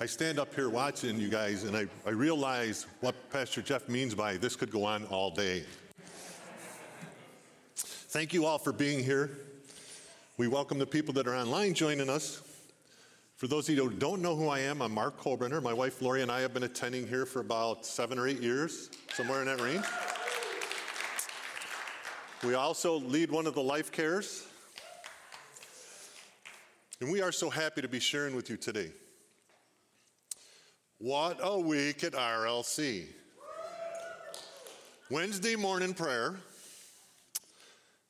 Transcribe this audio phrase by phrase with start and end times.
[0.00, 4.14] I stand up here watching you guys and I, I realize what Pastor Jeff means
[4.14, 5.64] by this could go on all day.
[7.74, 9.38] Thank you all for being here.
[10.36, 12.42] We welcome the people that are online joining us.
[13.34, 15.60] For those of you who don't know who I am, I'm Mark Kolhbrenner.
[15.60, 18.90] My wife Lori and I have been attending here for about seven or eight years,
[19.14, 19.84] somewhere in that range.
[22.44, 24.46] We also lead one of the life cares.
[27.00, 28.92] And we are so happy to be sharing with you today.
[31.00, 33.06] What a week at RLC.
[35.12, 36.34] Wednesday morning prayer.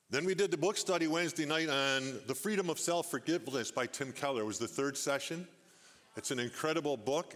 [0.09, 3.85] Then we did the book study Wednesday night on The Freedom of Self Forgiveness by
[3.85, 4.41] Tim Keller.
[4.41, 5.47] It was the third session.
[6.17, 7.35] It's an incredible book.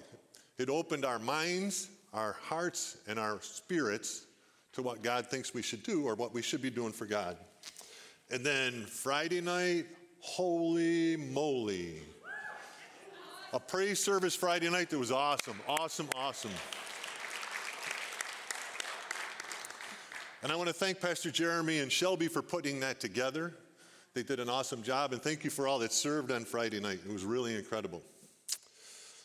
[0.57, 4.25] It opened our minds, our hearts, and our spirits
[4.73, 7.37] to what God thinks we should do or what we should be doing for God.
[8.31, 9.85] And then Friday night,
[10.21, 12.01] holy moly.
[13.55, 16.51] A praise service Friday night that was awesome, awesome, awesome.
[20.43, 23.53] And I want to thank Pastor Jeremy and Shelby for putting that together.
[24.15, 27.01] They did an awesome job, and thank you for all that served on Friday night.
[27.07, 28.01] It was really incredible.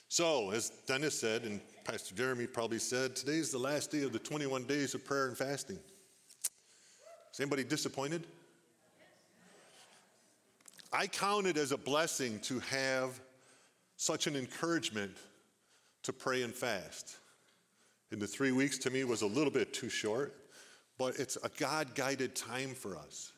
[0.09, 4.19] So, as Dennis said, and Pastor Jeremy probably said, today's the last day of the
[4.19, 5.79] 21 days of prayer and fasting.
[7.31, 8.27] Is anybody disappointed?
[10.91, 13.21] I count it as a blessing to have
[13.97, 15.11] such an encouragement
[16.03, 17.17] to pray and fast.
[18.11, 20.33] In the three weeks, to me, was a little bit too short,
[20.97, 23.33] but it's a God guided time for us.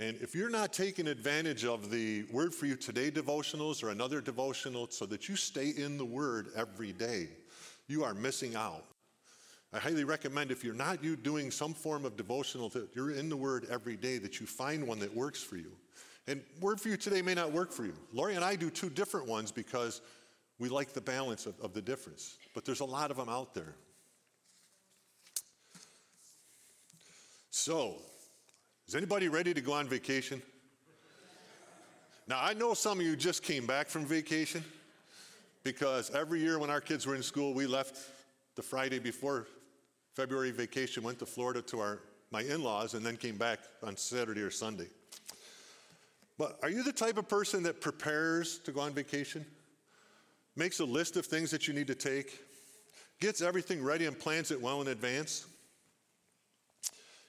[0.00, 4.20] And if you're not taking advantage of the Word for You Today devotionals or another
[4.20, 7.28] devotional so that you stay in the Word every day,
[7.88, 8.84] you are missing out.
[9.72, 13.28] I highly recommend if you're not you doing some form of devotional that you're in
[13.28, 15.72] the Word every day, that you find one that works for you.
[16.28, 17.94] And Word for You today may not work for you.
[18.12, 20.02] Lori and I do two different ones because
[20.58, 23.54] we like the balance of, of the difference, but there's a lot of them out
[23.54, 23.74] there.
[27.50, 27.94] So,
[28.86, 30.42] is anybody ready to go on vacation?
[32.26, 34.62] Now, I know some of you just came back from vacation
[35.64, 37.96] because every year when our kids were in school, we left
[38.54, 39.46] the Friday before
[40.14, 42.00] February vacation, went to Florida to our,
[42.30, 44.88] my in laws, and then came back on Saturday or Sunday.
[46.38, 49.44] But are you the type of person that prepares to go on vacation?
[50.54, 52.40] Makes a list of things that you need to take?
[53.20, 55.46] Gets everything ready and plans it well in advance?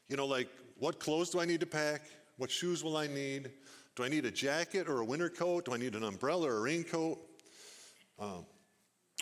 [0.08, 0.48] You know, like,
[0.78, 2.02] what clothes do I need to pack?
[2.38, 3.52] What shoes will I need?
[3.96, 5.66] Do I need a jacket or a winter coat?
[5.66, 7.20] Do I need an umbrella or a raincoat?
[8.20, 8.46] Um,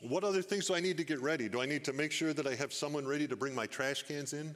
[0.02, 1.50] what other things do I need to get ready?
[1.50, 4.04] Do I need to make sure that I have someone ready to bring my trash
[4.04, 4.54] cans in?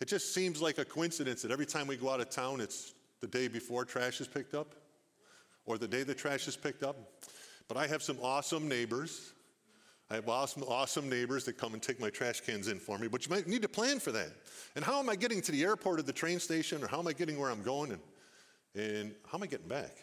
[0.00, 2.92] It just seems like a coincidence that every time we go out of town, it's
[3.22, 4.74] the day before trash is picked up
[5.64, 6.96] or the day the trash is picked up.
[7.68, 9.32] But I have some awesome neighbors.
[10.10, 13.08] I have awesome, awesome neighbors that come and take my trash cans in for me,
[13.08, 14.28] but you might need to plan for that.
[14.76, 17.08] And how am I getting to the airport or the train station, or how am
[17.08, 18.00] I getting where I'm going, and,
[18.74, 19.96] and how am I getting back?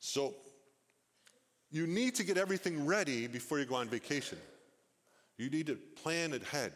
[0.00, 0.34] So,
[1.70, 4.38] you need to get everything ready before you go on vacation.
[5.38, 6.72] You need to plan ahead,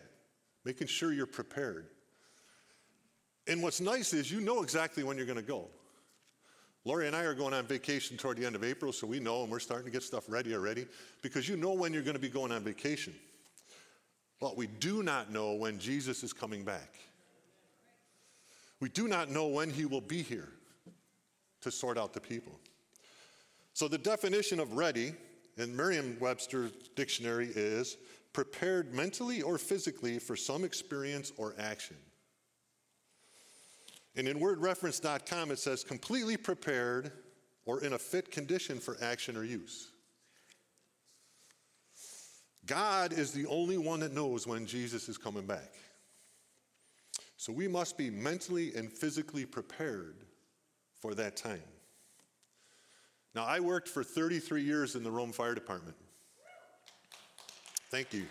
[0.64, 1.88] making sure you're prepared.
[3.46, 5.68] And what's nice is you know exactly when you're going to go.
[6.84, 9.42] Lori and I are going on vacation toward the end of April, so we know,
[9.42, 10.86] and we're starting to get stuff ready already
[11.22, 13.14] because you know when you're going to be going on vacation.
[14.40, 16.98] But we do not know when Jesus is coming back.
[18.80, 20.48] We do not know when he will be here
[21.60, 22.58] to sort out the people.
[23.74, 25.14] So the definition of ready
[25.56, 27.96] in Merriam Webster dictionary is
[28.32, 31.96] prepared mentally or physically for some experience or action.
[34.16, 37.12] And in wordreference.com, it says completely prepared
[37.64, 39.88] or in a fit condition for action or use.
[42.66, 45.74] God is the only one that knows when Jesus is coming back.
[47.36, 50.24] So we must be mentally and physically prepared
[51.00, 51.62] for that time.
[53.34, 55.96] Now, I worked for 33 years in the Rome Fire Department.
[57.90, 58.26] Thank you.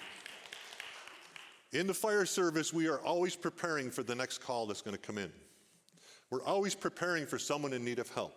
[1.74, 5.02] In the fire service, we are always preparing for the next call that's going to
[5.02, 5.32] come in.
[6.32, 8.34] We're always preparing for someone in need of help.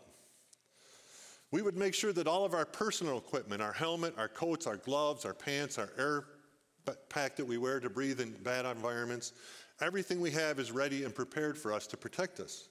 [1.52, 4.76] We would make sure that all of our personal equipment, our helmet, our coats, our
[4.76, 6.24] gloves, our pants, our air
[7.08, 9.32] pack that we wear to breathe in bad environments,
[9.80, 12.68] everything we have is ready and prepared for us to protect us.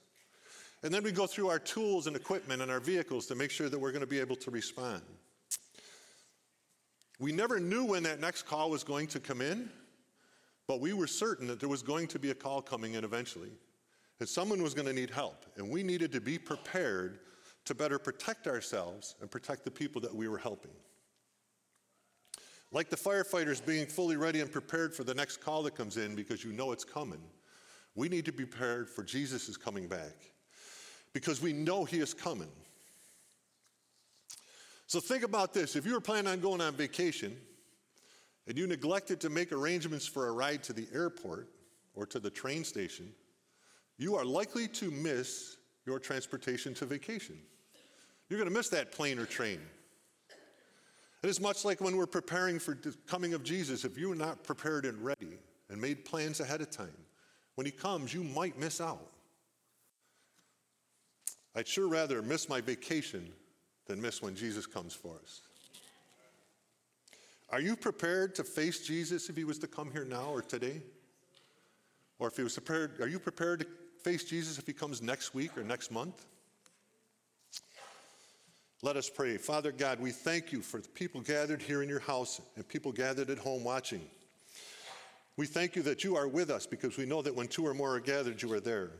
[0.82, 3.70] And then we go through our tools and equipment and our vehicles to make sure
[3.70, 5.00] that we're going to be able to respond.
[7.18, 9.70] We never knew when that next call was going to come in,
[10.68, 13.52] but we were certain that there was going to be a call coming in eventually
[14.18, 17.18] that someone was going to need help, and we needed to be prepared
[17.64, 20.70] to better protect ourselves and protect the people that we were helping.
[22.70, 26.14] Like the firefighters being fully ready and prepared for the next call that comes in
[26.14, 27.22] because you know it's coming,
[27.94, 30.16] we need to be prepared for Jesus is coming back
[31.12, 32.50] because we know he is coming.
[34.86, 35.76] So think about this.
[35.76, 37.36] If you were planning on going on vacation
[38.46, 41.48] and you neglected to make arrangements for a ride to the airport
[41.94, 43.12] or to the train station,
[43.98, 45.56] you are likely to miss
[45.86, 47.38] your transportation to vacation.
[48.28, 49.60] You're going to miss that plane or train.
[51.22, 53.84] It is much like when we're preparing for the coming of Jesus.
[53.84, 55.38] If you're not prepared and ready
[55.70, 56.96] and made plans ahead of time,
[57.54, 59.10] when he comes, you might miss out.
[61.54, 63.32] I'd sure rather miss my vacation
[63.86, 65.42] than miss when Jesus comes for us.
[67.50, 70.82] Are you prepared to face Jesus if he was to come here now or today?
[72.18, 73.66] Or if he was prepared, are you prepared to
[74.04, 76.26] face Jesus if he comes next week or next month?
[78.82, 79.38] Let us pray.
[79.38, 82.92] Father God, we thank you for the people gathered here in your house and people
[82.92, 84.02] gathered at home watching.
[85.38, 87.72] We thank you that you are with us because we know that when two or
[87.72, 88.90] more are gathered, you are there.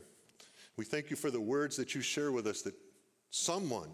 [0.78, 2.74] We thank you for the words that you share with us that
[3.30, 3.90] someone,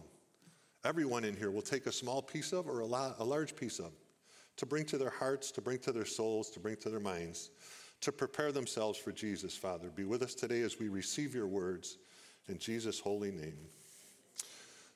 [0.85, 3.91] everyone in here, will take a small piece of or a, large piece of
[4.59, 7.51] to bring to their hearts, to bring to their souls, to bring to their minds,
[8.01, 9.89] to prepare themselves for Jesus, Father.
[9.89, 11.99] Be with us today as we receive your words
[12.49, 13.59] in Jesus' holy name.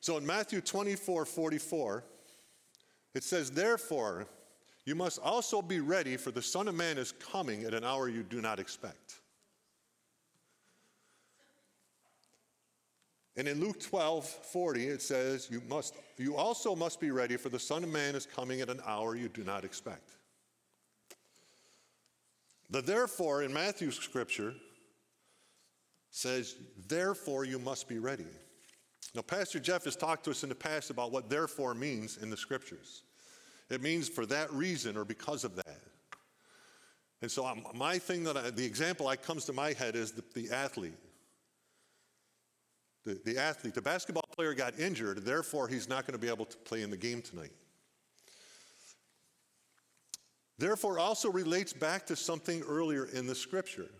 [0.01, 2.05] So in Matthew 24 44,
[3.15, 4.27] it says, Therefore,
[4.85, 8.09] you must also be ready, for the Son of Man is coming at an hour
[8.09, 9.21] you do not expect.
[13.37, 17.49] And in Luke 12 40, it says, you, must, you also must be ready, for
[17.49, 20.14] the Son of Man is coming at an hour you do not expect.
[22.71, 24.55] The therefore in Matthew's scripture
[26.11, 26.57] says,
[26.87, 28.27] Therefore you must be ready.
[29.15, 32.31] Now, Pastor Jeff has talked to us in the past about what therefore means in
[32.31, 33.03] the scriptures.
[33.71, 35.81] It means for that reason or because of that.
[37.23, 40.13] And so, um, my thing that I, the example that comes to my head is
[40.13, 40.99] the, the athlete.
[43.05, 46.47] The, the athlete, the basketball player got injured, therefore, he's not going to be able
[46.47, 47.53] to play in the game tonight.
[50.65, 53.91] Therefore, also relates back to something earlier in the scripture.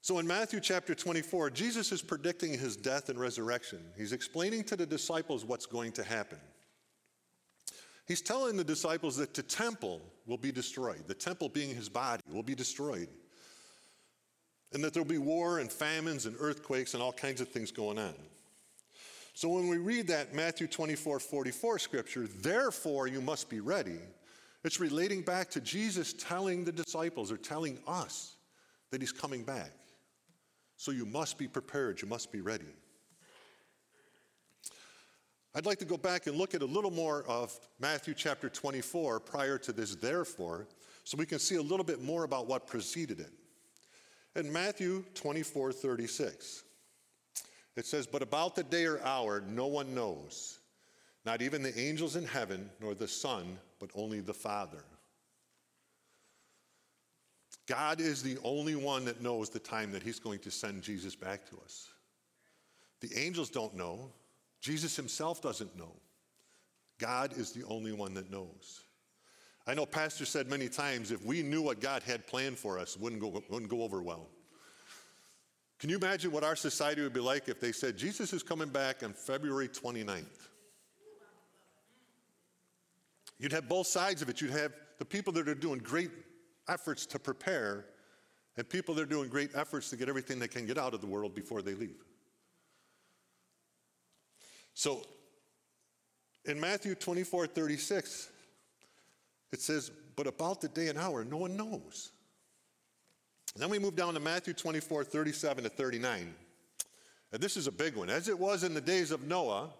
[0.00, 3.80] So in Matthew chapter 24, Jesus is predicting his death and resurrection.
[3.94, 6.38] He's explaining to the disciples what's going to happen.
[8.06, 12.22] He's telling the disciples that the temple will be destroyed, the temple being his body
[12.32, 13.08] will be destroyed,
[14.72, 17.98] and that there'll be war and famines and earthquakes and all kinds of things going
[17.98, 18.14] on.
[19.34, 23.98] So when we read that Matthew 24 44 scripture, therefore you must be ready,
[24.64, 28.36] it's relating back to Jesus telling the disciples or telling us
[28.90, 29.72] that he's coming back.
[30.76, 32.64] So you must be prepared, you must be ready.
[35.54, 39.18] I'd like to go back and look at a little more of Matthew chapter 24
[39.20, 40.68] prior to this, therefore,
[41.04, 43.32] so we can see a little bit more about what preceded it.
[44.36, 46.62] In Matthew 24 36,
[47.76, 50.58] it says, But about the day or hour, no one knows,
[51.24, 54.84] not even the angels in heaven, nor the Son, but only the Father.
[57.66, 61.14] God is the only one that knows the time that He's going to send Jesus
[61.14, 61.88] back to us.
[63.00, 64.10] The angels don't know.
[64.60, 65.92] Jesus Himself doesn't know.
[66.98, 68.82] God is the only one that knows.
[69.66, 72.96] I know Pastor said many times if we knew what God had planned for us,
[72.96, 74.28] wouldn't go, wouldn't go over well.
[75.78, 78.70] Can you imagine what our society would be like if they said Jesus is coming
[78.70, 80.48] back on February 29th?
[83.38, 84.40] You'd have both sides of it.
[84.40, 86.10] You'd have the people that are doing great
[86.68, 87.86] efforts to prepare,
[88.56, 91.00] and people that are doing great efforts to get everything they can get out of
[91.00, 92.04] the world before they leave.
[94.74, 95.02] So
[96.44, 98.30] in Matthew 24 36,
[99.52, 102.10] it says, But about the day and hour, no one knows.
[103.54, 106.34] And then we move down to Matthew 24 37 to 39.
[107.32, 108.08] And this is a big one.
[108.08, 109.70] As it was in the days of Noah,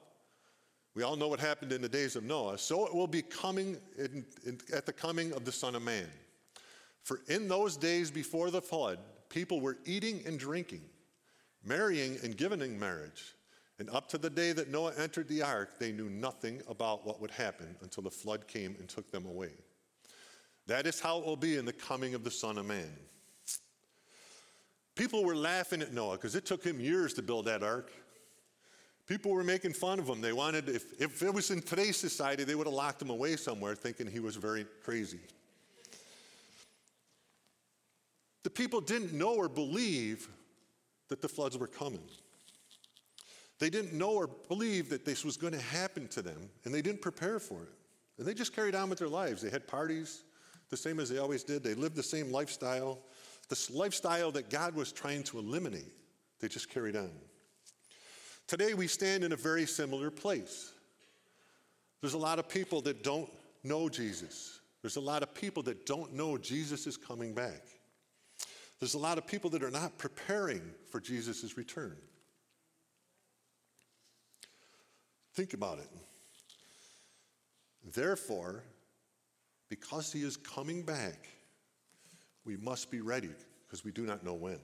[0.98, 3.76] we all know what happened in the days of Noah, so it will be coming
[3.96, 6.08] in, in, at the coming of the Son of Man.
[7.04, 10.80] For in those days before the flood, people were eating and drinking,
[11.64, 13.36] marrying and giving in marriage.
[13.78, 17.20] And up to the day that Noah entered the ark, they knew nothing about what
[17.20, 19.52] would happen until the flood came and took them away.
[20.66, 22.90] That is how it will be in the coming of the Son of Man.
[24.96, 27.92] People were laughing at Noah because it took him years to build that ark.
[29.08, 30.20] People were making fun of him.
[30.20, 33.36] They wanted, if, if it was in today's society, they would have locked him away
[33.36, 35.18] somewhere thinking he was very crazy.
[38.44, 40.28] The people didn't know or believe
[41.08, 42.04] that the floods were coming.
[43.58, 46.82] They didn't know or believe that this was going to happen to them, and they
[46.82, 47.72] didn't prepare for it.
[48.18, 49.40] And they just carried on with their lives.
[49.40, 50.22] They had parties
[50.70, 52.98] the same as they always did, they lived the same lifestyle.
[53.48, 55.92] This lifestyle that God was trying to eliminate,
[56.40, 57.10] they just carried on.
[58.48, 60.72] Today, we stand in a very similar place.
[62.00, 63.28] There's a lot of people that don't
[63.62, 64.60] know Jesus.
[64.80, 67.62] There's a lot of people that don't know Jesus is coming back.
[68.80, 71.94] There's a lot of people that are not preparing for Jesus' return.
[75.34, 75.90] Think about it.
[77.92, 78.64] Therefore,
[79.68, 81.28] because he is coming back,
[82.46, 83.30] we must be ready
[83.66, 84.58] because we do not know when.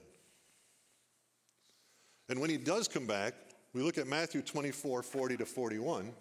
[2.29, 3.35] And when he does come back,
[3.75, 6.13] we look at Matthew 24 40 to 41.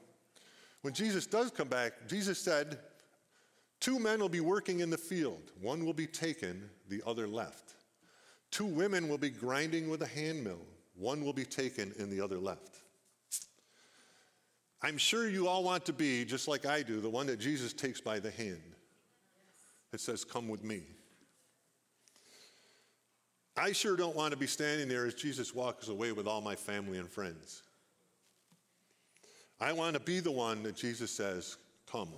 [0.82, 2.78] When Jesus does come back, Jesus said,
[3.78, 7.74] Two men will be working in the field, one will be taken, the other left.
[8.50, 12.20] Two women will be grinding with a hand mill, one will be taken and the
[12.20, 12.80] other left.
[14.82, 17.72] I'm sure you all want to be, just like I do, the one that Jesus
[17.72, 18.74] takes by the hand.
[19.92, 20.82] It says, Come with me.
[23.56, 26.56] I sure don't want to be standing there as Jesus walks away with all my
[26.56, 27.62] family and friends.
[29.60, 31.56] I want to be the one that Jesus says,
[31.90, 32.08] Come.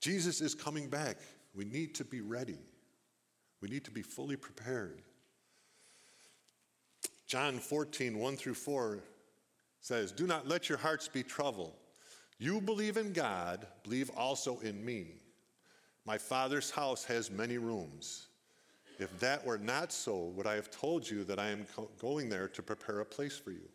[0.00, 1.18] Jesus is coming back.
[1.54, 2.58] We need to be ready.
[3.60, 5.02] We need to be fully prepared.
[7.26, 8.98] John 14, 1 through 4
[9.80, 11.74] says, Do not let your hearts be troubled.
[12.38, 15.19] You believe in God, believe also in me.
[16.04, 18.28] My Father's house has many rooms.
[18.98, 21.66] If that were not so, would I have told you that I am
[22.00, 23.68] going there to prepare a place for you?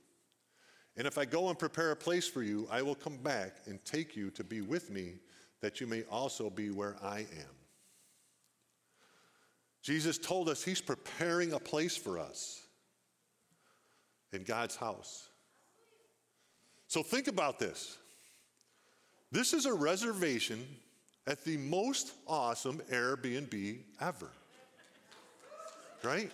[0.97, 3.83] And if I go and prepare a place for you, I will come back and
[3.85, 5.15] take you to be with me,
[5.61, 7.55] that you may also be where I am.
[9.81, 12.61] Jesus told us he's preparing a place for us
[14.31, 15.29] in God's house.
[16.87, 17.97] So think about this.
[19.31, 20.65] This is a reservation
[21.27, 24.29] at the most awesome Airbnb ever.
[26.03, 26.31] Right?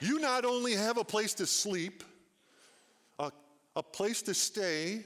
[0.00, 2.02] You not only have a place to sleep,
[3.18, 3.30] a,
[3.76, 5.02] a place to stay,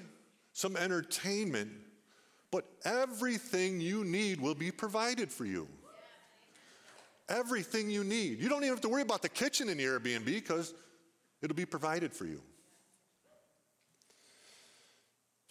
[0.53, 1.71] some entertainment,
[2.51, 5.67] but everything you need will be provided for you.
[7.29, 8.41] Everything you need.
[8.41, 10.75] You don't even have to worry about the kitchen in the Airbnb because
[11.41, 12.43] it'll be provided for you.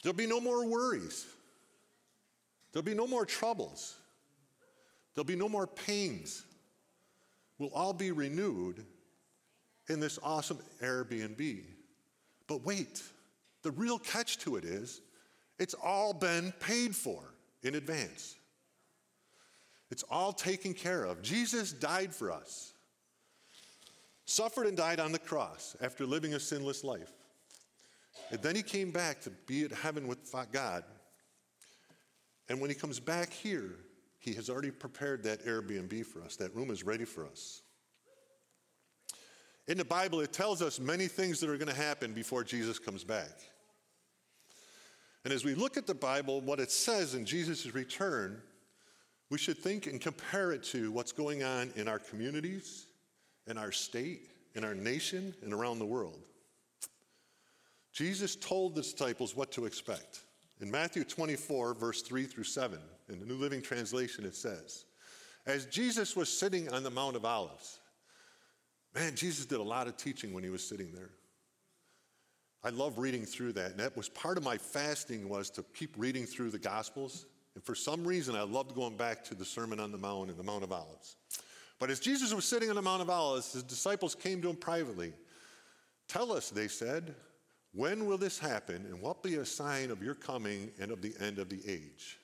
[0.04, 1.26] There'll be no more worries.
[2.72, 3.96] There'll be no more troubles.
[5.14, 6.44] There'll be no more pains.
[7.58, 8.86] We'll all be renewed
[9.90, 11.64] in this awesome Airbnb.
[12.48, 13.04] But wait,
[13.62, 15.02] the real catch to it is
[15.60, 17.22] it's all been paid for
[17.64, 18.36] in advance.
[19.92, 21.22] It's all taken care of.
[21.22, 22.74] Jesus died for us,
[24.26, 27.12] suffered and died on the cross after living a sinless life.
[28.32, 30.20] And then he came back to be at heaven with
[30.54, 30.86] God
[32.52, 33.78] and when he comes back here,
[34.20, 36.36] he has already prepared that Airbnb for us.
[36.36, 37.62] That room is ready for us.
[39.70, 42.78] In the Bible, it tells us many things that are going to happen before Jesus
[42.78, 43.30] comes back.
[45.24, 48.42] And as we look at the Bible, what it says in Jesus' return,
[49.30, 52.88] we should think and compare it to what's going on in our communities,
[53.48, 56.20] in our state, in our nation, and around the world.
[57.94, 60.26] Jesus told the disciples what to expect.
[60.62, 62.78] In Matthew 24, verse 3 through 7,
[63.10, 64.86] in the New Living Translation, it says,
[65.48, 67.80] As Jesus was sitting on the Mount of Olives,
[68.94, 71.10] man, Jesus did a lot of teaching when he was sitting there.
[72.64, 73.72] I love reading through that.
[73.72, 77.26] And that was part of my fasting was to keep reading through the Gospels.
[77.56, 80.38] And for some reason, I loved going back to the Sermon on the Mount and
[80.38, 81.16] the Mount of Olives.
[81.80, 84.58] But as Jesus was sitting on the Mount of Olives, his disciples came to him
[84.58, 85.14] privately.
[86.08, 87.16] Tell us, they said,
[87.74, 91.14] when will this happen, and what be a sign of your coming and of the
[91.20, 92.20] end of the age?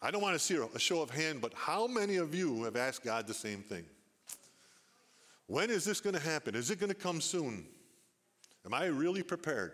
[0.00, 2.76] I don't want to see a show of hand, but how many of you have
[2.76, 3.84] asked God the same thing?
[5.46, 6.54] When is this going to happen?
[6.54, 7.66] Is it going to come soon?
[8.64, 9.72] Am I really prepared?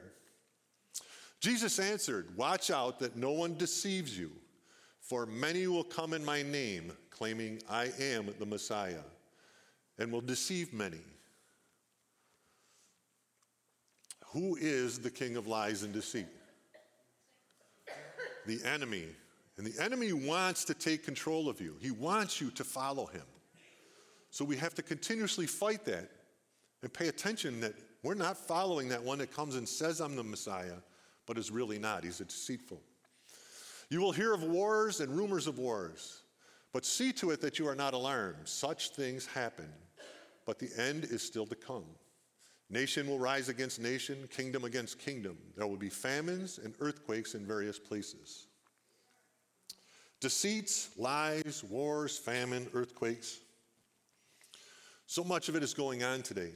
[1.41, 4.33] Jesus answered, Watch out that no one deceives you,
[5.01, 9.05] for many will come in my name, claiming I am the Messiah,
[9.99, 11.01] and will deceive many.
[14.33, 16.27] Who is the king of lies and deceit?
[18.47, 19.07] The enemy.
[19.57, 23.25] And the enemy wants to take control of you, he wants you to follow him.
[24.31, 26.11] So we have to continuously fight that
[26.83, 30.23] and pay attention that we're not following that one that comes and says, I'm the
[30.23, 30.77] Messiah,
[31.27, 32.05] but is really not.
[32.05, 32.81] He's a deceitful.
[33.91, 36.23] You will hear of wars and rumors of wars,
[36.73, 38.47] but see to it that you are not alarmed.
[38.47, 39.69] Such things happen,
[40.45, 41.87] but the end is still to come.
[42.71, 45.39] Nation will rise against nation, kingdom against kingdom.
[45.57, 48.47] There will be famines and earthquakes in various places.
[50.21, 53.39] Deceits, lies, wars, famine, earthquakes.
[55.07, 56.53] So much of it is going on today.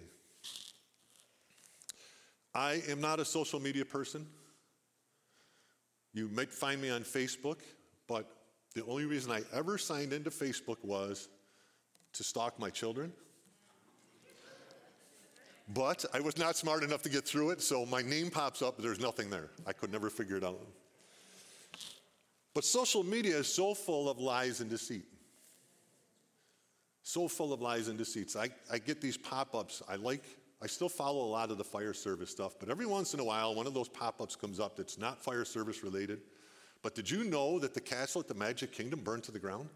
[2.55, 4.27] I am not a social media person.
[6.13, 7.61] You might find me on Facebook,
[8.07, 8.29] but
[8.75, 11.29] the only reason I ever signed into Facebook was
[12.13, 13.13] to stalk my children.
[15.69, 18.77] But I was not smart enough to get through it, so my name pops up,
[18.77, 19.49] but there's nothing there.
[19.67, 20.61] I could never figure it out.
[22.55, 25.05] But social media is so full of lies and deceit.
[27.03, 28.37] So full of lies and deceits.
[28.37, 29.83] I, I get these pop ups.
[29.89, 30.25] I like,
[30.61, 33.25] I still follow a lot of the fire service stuff, but every once in a
[33.25, 36.21] while, one of those pop ups comes up that's not fire service related.
[36.83, 39.69] But did you know that the castle at the Magic Kingdom burned to the ground?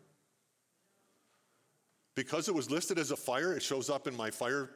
[2.14, 4.71] Because it was listed as a fire, it shows up in my fire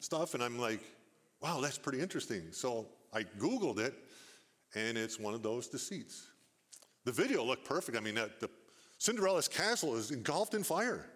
[0.00, 0.80] stuff, and I'm like,
[1.40, 2.42] wow, that's pretty interesting.
[2.52, 3.94] So I Googled it,
[4.74, 6.26] and it's one of those deceits.
[7.04, 7.96] The video looked perfect.
[7.96, 8.50] I mean, the
[8.98, 11.06] Cinderella's castle is engulfed in fire.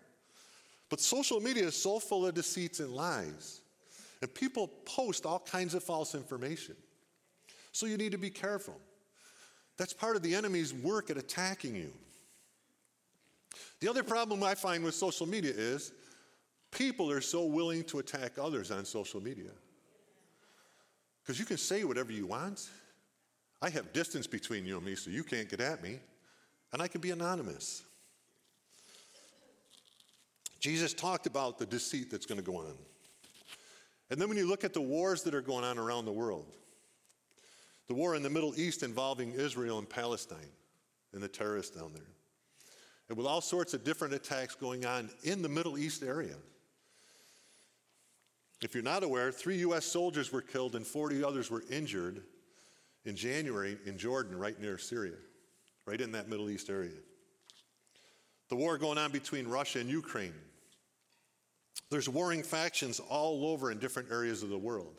[0.88, 3.60] But social media is so full of deceits and lies.
[4.20, 6.76] And people post all kinds of false information.
[7.72, 8.78] So you need to be careful.
[9.78, 11.90] That's part of the enemy's work at attacking you.
[13.80, 15.92] The other problem I find with social media is
[16.72, 19.50] people are so willing to attack others on social media.
[21.22, 22.68] Because you can say whatever you want.
[23.60, 26.00] I have distance between you and me, so you can't get at me,
[26.72, 27.84] and I can be anonymous.
[30.58, 32.74] Jesus talked about the deceit that's going to go on.
[34.10, 36.46] And then when you look at the wars that are going on around the world,
[37.88, 40.38] the war in the Middle East involving Israel and Palestine
[41.12, 42.10] and the terrorists down there,
[43.08, 46.34] and with all sorts of different attacks going on in the Middle East area.
[48.62, 49.84] If you're not aware, three U.S.
[49.84, 52.22] soldiers were killed and 40 others were injured
[53.04, 55.16] in January in Jordan, right near Syria,
[55.84, 56.92] right in that Middle East area.
[58.48, 60.34] The war going on between Russia and Ukraine.
[61.90, 64.94] There's warring factions all over in different areas of the world.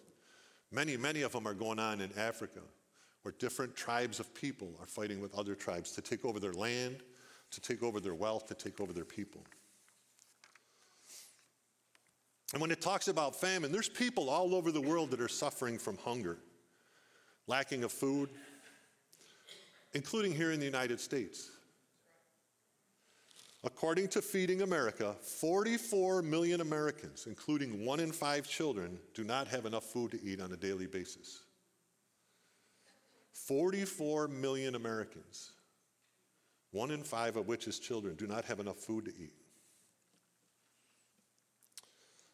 [0.71, 2.59] Many, many of them are going on in Africa,
[3.21, 6.97] where different tribes of people are fighting with other tribes to take over their land,
[7.51, 9.41] to take over their wealth, to take over their people.
[12.53, 15.77] And when it talks about famine, there's people all over the world that are suffering
[15.77, 16.37] from hunger
[17.47, 18.29] lacking of food,
[19.93, 21.49] including here in the United States.
[23.65, 29.65] According to Feeding America, 44 million Americans, including one in five children, do not have
[29.65, 31.41] enough food to eat on a daily basis.
[33.31, 35.51] 44 million Americans,
[36.71, 39.42] one in five of which is children, do not have enough food to eat.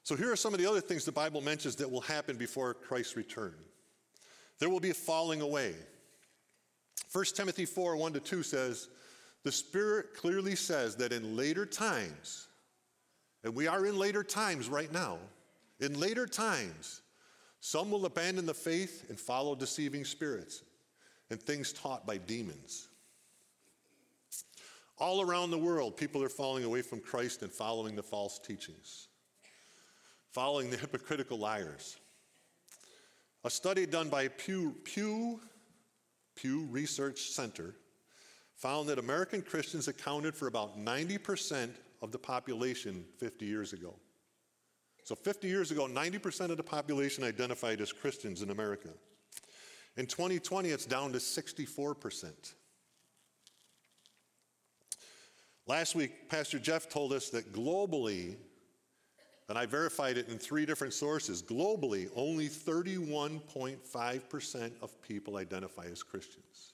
[0.03, 2.73] So, here are some of the other things the Bible mentions that will happen before
[2.73, 3.53] Christ's return.
[4.59, 5.75] There will be a falling away.
[7.11, 8.89] 1 Timothy 4 1 to 2 says,
[9.43, 12.47] The Spirit clearly says that in later times,
[13.43, 15.17] and we are in later times right now,
[15.79, 17.01] in later times,
[17.61, 20.63] some will abandon the faith and follow deceiving spirits
[21.29, 22.87] and things taught by demons.
[24.97, 29.07] All around the world, people are falling away from Christ and following the false teachings,
[30.39, 31.97] following the hypocritical liars.
[33.43, 35.41] A study done by Pew, Pew,
[36.33, 37.75] Pew Research Center
[38.55, 41.71] found that American Christians accounted for about 90%
[42.01, 43.93] of the population 50 years ago.
[45.03, 48.91] So 50 years ago, 90% of the population identified as Christians in America.
[49.97, 52.53] In 2020, it's down to 64%.
[55.67, 58.37] Last week, Pastor Jeff told us that globally,
[59.49, 61.41] and I verified it in three different sources.
[61.41, 66.73] Globally, only 31.5% of people identify as Christians.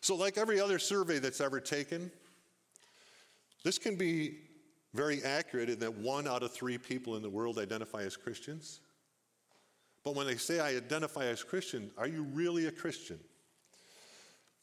[0.00, 2.10] So, like every other survey that's ever taken,
[3.62, 4.38] this can be
[4.92, 8.80] very accurate in that one out of three people in the world identify as Christians.
[10.04, 13.20] But when they say I identify as Christian, are you really a Christian?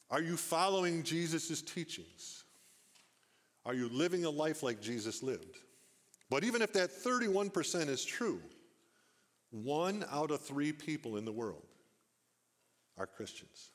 [0.10, 2.44] Are you following Jesus' teachings?
[3.66, 5.60] Are you living a life like Jesus lived?
[6.32, 8.42] But even if that 31% is true,
[9.52, 11.66] one out of three people in the world
[12.98, 13.72] are Christians.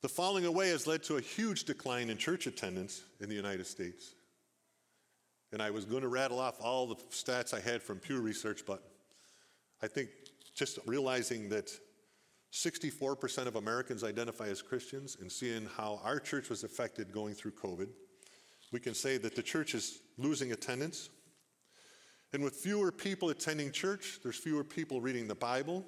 [0.00, 3.66] The falling away has led to a huge decline in church attendance in the United
[3.66, 4.14] States.
[5.52, 8.62] And I was going to rattle off all the stats I had from Pew Research,
[8.66, 8.82] but
[9.82, 10.08] I think
[10.54, 11.70] just realizing that
[12.54, 17.52] 64% of Americans identify as Christians and seeing how our church was affected going through
[17.52, 17.88] COVID
[18.72, 21.10] we can say that the church is losing attendance.
[22.32, 25.84] And with fewer people attending church, there's fewer people reading the Bible,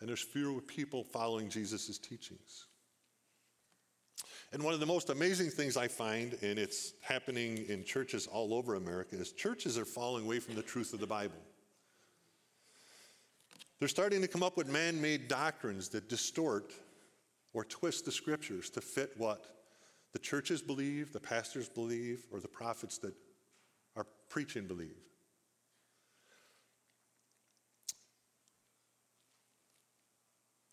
[0.00, 2.66] and there's fewer people following Jesus' teachings.
[4.52, 8.54] And one of the most amazing things I find, and it's happening in churches all
[8.54, 11.36] over America, is churches are falling away from the truth of the Bible.
[13.78, 16.72] They're starting to come up with man made doctrines that distort
[17.52, 19.55] or twist the scriptures to fit what
[20.16, 23.12] the churches believe, the pastors believe, or the prophets that
[23.96, 24.96] are preaching believe.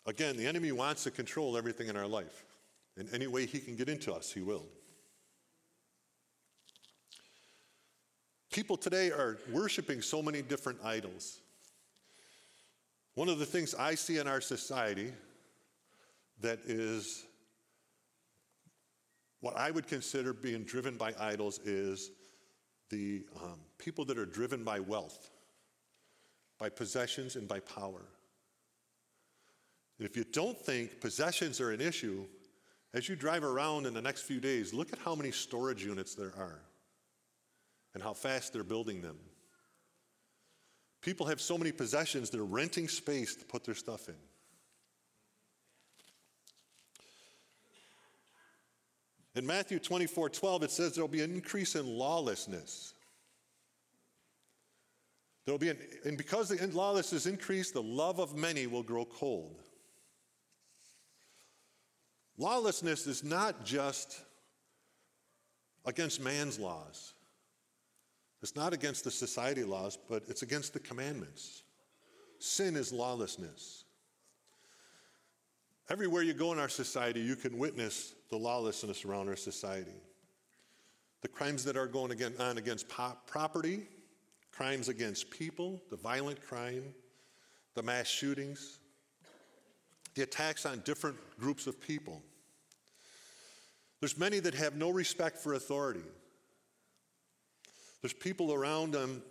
[0.06, 2.46] Again, the enemy wants to control everything in our life.
[2.96, 4.64] In any way he can get into us, he will.
[8.50, 11.40] People today are worshiping so many different idols.
[13.14, 15.12] One of the things I see in our society
[16.40, 17.26] that is
[19.44, 22.12] what I would consider being driven by idols is
[22.88, 25.28] the um, people that are driven by wealth,
[26.58, 28.00] by possessions, and by power.
[29.98, 32.24] And if you don't think possessions are an issue,
[32.94, 36.14] as you drive around in the next few days, look at how many storage units
[36.14, 36.62] there are
[37.92, 39.18] and how fast they're building them.
[41.02, 44.16] People have so many possessions, they're renting space to put their stuff in.
[49.34, 52.94] In Matthew 24 12, it says there'll be an increase in lawlessness.
[55.44, 59.60] There'll be an, and because the lawlessness increase, the love of many will grow cold.
[62.38, 64.20] Lawlessness is not just
[65.84, 67.12] against man's laws.
[68.42, 71.62] It's not against the society laws, but it's against the commandments.
[72.38, 73.84] Sin is lawlessness.
[75.90, 79.94] Everywhere you go in our society, you can witness the lawlessness around our society.
[81.22, 83.86] The crimes that are going on against property,
[84.50, 86.82] crimes against people, the violent crime,
[87.76, 88.80] the mass shootings,
[90.16, 92.22] the attacks on different groups of people.
[94.00, 96.02] There's many that have no respect for authority.
[98.02, 99.22] There's people around them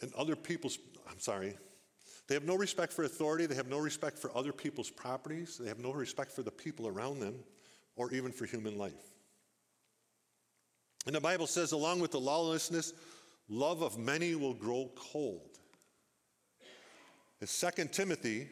[0.00, 1.56] and other people's, I'm sorry,
[2.26, 5.68] they have no respect for authority, they have no respect for other people's properties, they
[5.68, 7.36] have no respect for the people around them,
[7.96, 8.92] or even for human life.
[11.06, 12.92] And the Bible says, along with the lawlessness,
[13.48, 15.58] love of many will grow cold.
[17.40, 18.48] In 2 Timothy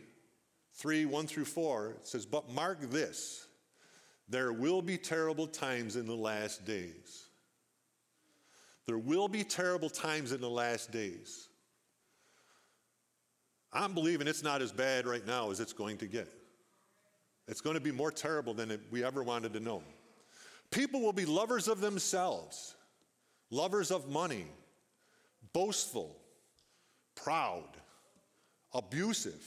[0.74, 3.46] 3 1 through 4, it says, But mark this,
[4.28, 7.26] there will be terrible times in the last days.
[8.86, 11.48] There will be terrible times in the last days.
[13.72, 16.28] I'm believing it's not as bad right now as it's going to get.
[17.46, 19.82] It's going to be more terrible than we ever wanted to know.
[20.70, 22.74] People will be lovers of themselves,
[23.50, 24.46] lovers of money,
[25.52, 26.16] boastful,
[27.14, 27.68] proud,
[28.72, 29.42] abusive,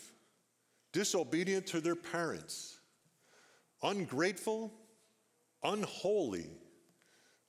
[0.94, 2.80] disobedient to their parents,
[3.84, 4.72] ungrateful,
[5.64, 6.50] unholy,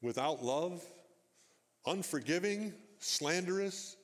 [0.01, 0.83] without love,
[1.87, 3.97] unforgiving, slanderous,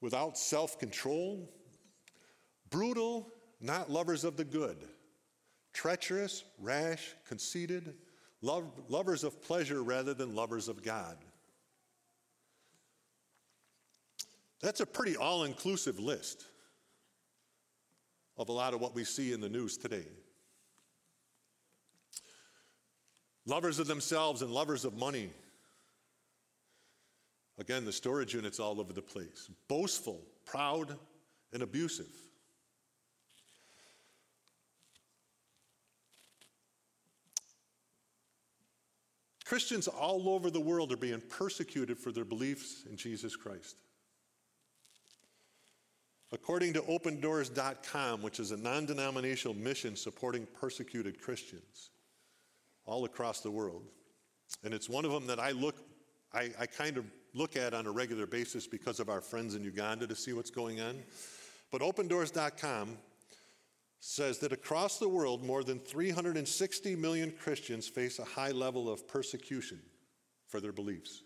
[0.00, 1.48] without self control
[2.74, 3.28] brutal,
[3.60, 4.76] not lovers of the good,
[5.74, 7.94] treacherous, rash, conceited,
[8.40, 11.18] love, lovers of pleasure rather than lovers of God.
[14.62, 16.46] That's a pretty all inclusive list
[18.38, 20.06] of a lot of what we see in the news today.
[23.46, 25.28] Lovers of themselves and lovers of money.
[27.58, 29.50] Again, the storage units all over the place.
[29.68, 30.96] Boastful, proud,
[31.52, 32.23] and abusive.
[39.44, 43.76] Christians all over the world are being persecuted for their beliefs in Jesus Christ.
[46.32, 51.90] According to opendoors.com, which is a non denominational mission supporting persecuted Christians
[52.86, 53.84] all across the world,
[54.64, 55.76] and it's one of them that I look,
[56.32, 57.04] I, I kind of
[57.34, 60.50] look at on a regular basis because of our friends in Uganda to see what's
[60.50, 61.02] going on.
[61.70, 62.96] But opendoors.com
[64.06, 69.08] says that across the world, more than 360 million Christians face a high level of
[69.08, 69.80] persecution
[70.46, 71.22] for their beliefs.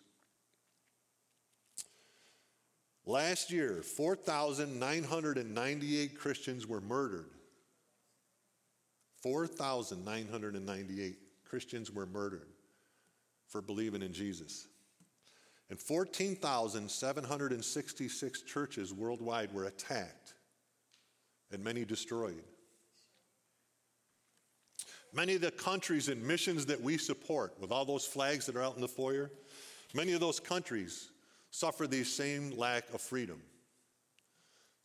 [3.04, 7.30] Last year, 4,998 Christians were murdered.
[9.24, 12.46] 4,998 Christians were murdered
[13.48, 14.68] for believing in Jesus.
[15.68, 20.34] And 14,766 churches worldwide were attacked
[21.50, 22.44] and many destroyed.
[25.12, 28.62] Many of the countries and missions that we support, with all those flags that are
[28.62, 29.30] out in the foyer,
[29.94, 31.08] many of those countries
[31.50, 33.40] suffer the same lack of freedom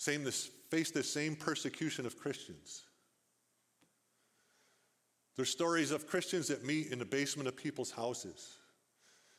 [0.04, 0.26] same
[0.70, 2.84] face the same persecution of Christians.
[5.38, 8.58] There's stories of Christians that meet in the basement of people's houses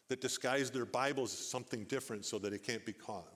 [0.09, 3.29] that disguise their Bibles as something different so that it can't be caught.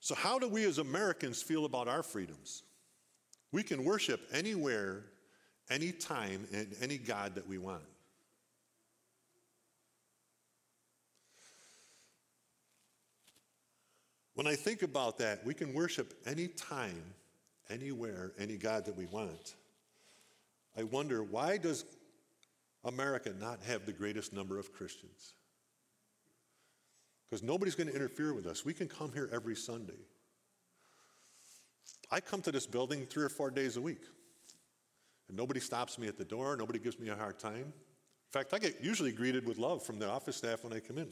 [0.00, 2.62] So, how do we as Americans feel about our freedoms?
[3.52, 5.04] We can worship anywhere,
[5.70, 7.82] anytime, and any God that we want.
[14.34, 17.02] When I think about that, we can worship anytime,
[17.68, 19.56] anywhere, any God that we want.
[20.78, 21.84] I wonder why does
[22.84, 25.34] America not have the greatest number of Christians?
[27.28, 28.64] Because nobody's going to interfere with us.
[28.64, 30.00] We can come here every Sunday.
[32.10, 34.02] I come to this building three or four days a week.
[35.28, 37.72] And nobody stops me at the door, nobody gives me a hard time.
[37.72, 40.98] In fact, I get usually greeted with love from the office staff when I come
[40.98, 41.08] in.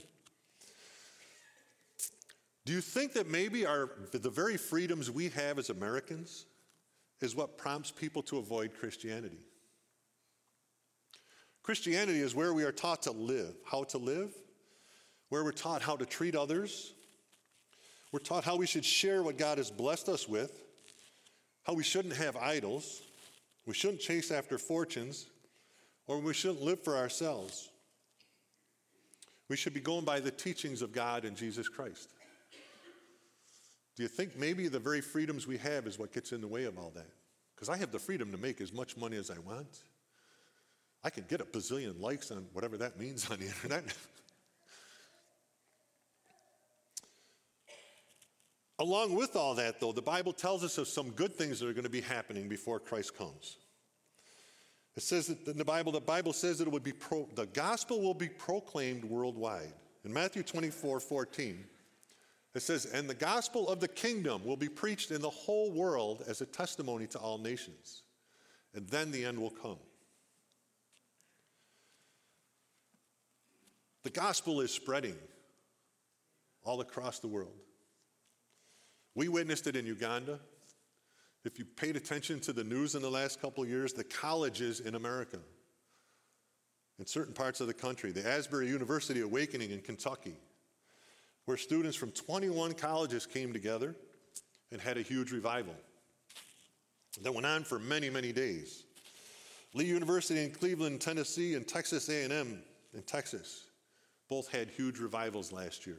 [2.65, 6.47] Do you think that maybe our, the very freedoms we have as Americans
[7.21, 9.39] is what prompts people to avoid Christianity?
[11.63, 14.35] Christianity is where we are taught to live, how to live,
[15.29, 16.93] where we're taught how to treat others.
[18.13, 20.68] We're taught how we should share what God has blessed us with,
[21.69, 23.03] how we shouldn't have idols,
[23.67, 25.27] we shouldn't chase after fortunes,
[26.07, 27.69] or we shouldn't live for ourselves.
[29.51, 32.09] We should be going by the teachings of God and Jesus Christ.
[33.97, 36.65] Do you think maybe the very freedoms we have is what gets in the way
[36.65, 37.11] of all that?
[37.55, 39.83] Because I have the freedom to make as much money as I want.
[41.05, 43.85] I can get a bazillion likes on whatever that means on the internet.
[48.79, 51.73] Along with all that, though, the Bible tells us of some good things that are
[51.73, 53.57] going to be happening before Christ comes.
[54.97, 57.47] It says that in the Bible, the Bible says that it would be pro, the
[57.47, 59.73] gospel will be proclaimed worldwide.
[60.05, 61.65] In Matthew 24, 14,
[62.55, 66.25] it says, And the gospel of the kingdom will be preached in the whole world
[66.27, 68.03] as a testimony to all nations.
[68.75, 69.79] And then the end will come.
[74.05, 75.17] The gospel is spreading
[76.65, 77.55] all across the world.
[79.19, 80.39] We witnessed it in Uganda.
[81.45, 84.79] If you paid attention to the news in the last couple of years, the colleges
[84.79, 85.41] in America,
[87.01, 90.37] in certain parts of the country, the Asbury University Awakening in Kentucky,
[91.47, 93.97] where students from 21 colleges came together
[94.71, 95.75] and had a huge revival
[97.21, 98.85] that went on for many, many days.
[99.75, 102.63] Lee University in Cleveland, Tennessee, and Texas A&M
[102.95, 103.65] in Texas
[104.29, 105.99] both had huge revivals last year.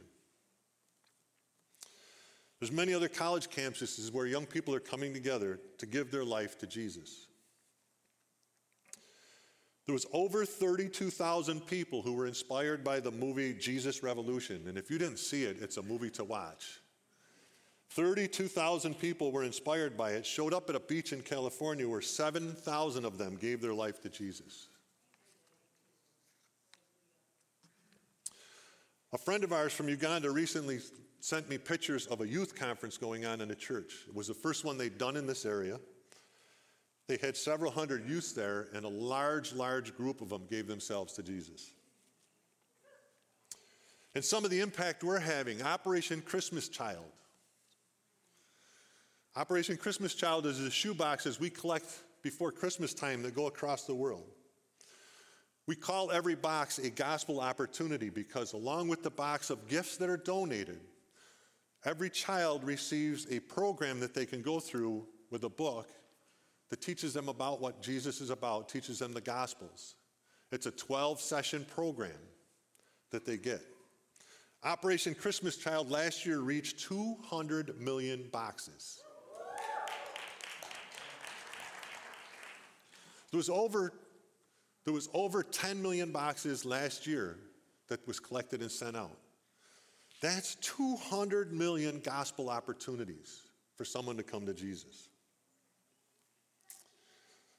[2.60, 6.58] There's many other college campuses where young people are coming together to give their life
[6.58, 7.26] to Jesus.
[9.86, 14.90] There was over 32,000 people who were inspired by the movie Jesus Revolution, and if
[14.90, 16.80] you didn't see it, it's a movie to watch.
[17.88, 23.04] 32,000 people were inspired by it, showed up at a beach in California where 7,000
[23.04, 24.68] of them gave their life to Jesus.
[29.12, 30.78] A friend of ours from Uganda recently
[31.20, 34.06] sent me pictures of a youth conference going on in a church.
[34.08, 35.78] It was the first one they'd done in this area.
[37.06, 41.12] They had several hundred youths there, and a large, large group of them gave themselves
[41.14, 41.72] to Jesus.
[44.14, 47.04] And some of the impact we're having Operation Christmas Child.
[49.36, 51.86] Operation Christmas Child is the shoeboxes we collect
[52.22, 54.24] before Christmas time that go across the world.
[55.66, 60.10] We call every box a gospel opportunity because, along with the box of gifts that
[60.10, 60.80] are donated,
[61.84, 65.88] Every child receives a program that they can go through with a book
[66.68, 69.94] that teaches them about what Jesus is about, teaches them the Gospels.
[70.52, 72.12] It's a 12 session program
[73.10, 73.62] that they get.
[74.62, 79.00] Operation Christmas Child last year reached 200 million boxes.
[83.30, 83.92] There was over,
[84.84, 87.38] there was over 10 million boxes last year
[87.88, 89.16] that was collected and sent out.
[90.20, 93.42] That's 200 million gospel opportunities
[93.76, 95.08] for someone to come to Jesus.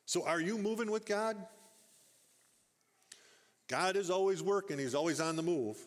[0.06, 1.38] So, are you moving with God?
[3.68, 5.78] God is always working, He's always on the move.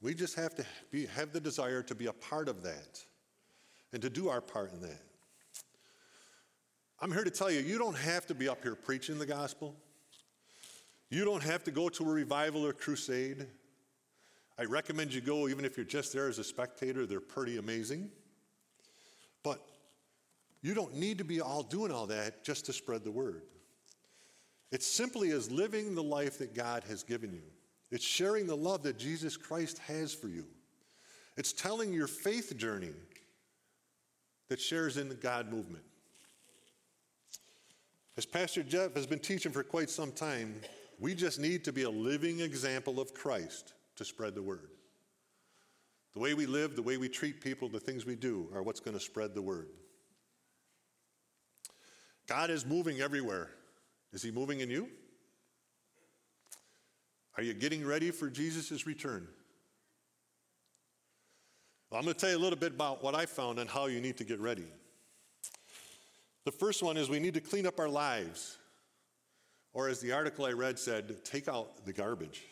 [0.00, 3.04] We just have to be, have the desire to be a part of that
[3.92, 5.02] and to do our part in that.
[7.00, 9.74] I'm here to tell you, you don't have to be up here preaching the gospel.
[11.10, 13.46] You don't have to go to a revival or crusade.
[14.58, 18.10] I recommend you go, even if you're just there as a spectator, they're pretty amazing.
[19.44, 19.60] But
[20.62, 23.42] you don't need to be all doing all that just to spread the word.
[24.72, 27.44] It's simply as living the life that God has given you.
[27.92, 30.44] It's sharing the love that Jesus Christ has for you.
[31.36, 32.90] It's telling your faith journey
[34.48, 35.84] that shares in the God movement.
[38.16, 40.60] As Pastor Jeff has been teaching for quite some time,
[40.98, 44.70] we just need to be a living example of Christ to spread the word.
[46.14, 48.80] The way we live, the way we treat people, the things we do are what's
[48.80, 49.68] going to spread the word.
[52.26, 53.50] God is moving everywhere.
[54.12, 54.88] Is He moving in you?
[57.36, 59.28] Are you getting ready for Jesus' return?
[61.90, 63.86] Well, I'm going to tell you a little bit about what I found and how
[63.86, 64.66] you need to get ready.
[66.44, 68.58] The first one is we need to clean up our lives.
[69.72, 72.42] Or, as the article I read said, take out the garbage.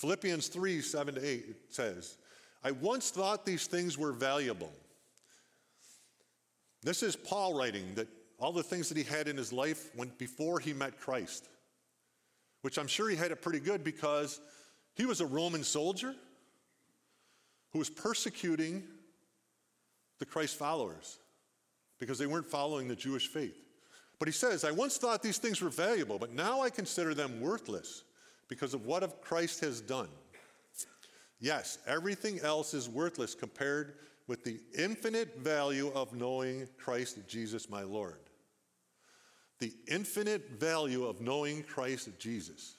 [0.00, 2.16] Philippians 3 7 to 8 it says,
[2.64, 4.72] I once thought these things were valuable.
[6.82, 8.08] This is Paul writing that
[8.38, 11.50] all the things that he had in his life went before he met Christ,
[12.62, 14.40] which I'm sure he had it pretty good because
[14.94, 16.14] he was a Roman soldier
[17.74, 18.82] who was persecuting
[20.18, 21.18] the Christ followers
[21.98, 23.58] because they weren't following the Jewish faith.
[24.18, 27.42] But he says, I once thought these things were valuable, but now I consider them
[27.42, 28.04] worthless
[28.50, 30.08] because of what Christ has done.
[31.38, 33.94] Yes, everything else is worthless compared
[34.26, 38.18] with the infinite value of knowing Christ Jesus my Lord.
[39.60, 42.74] The infinite value of knowing Christ Jesus.